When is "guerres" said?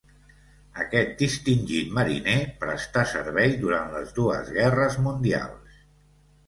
4.59-5.01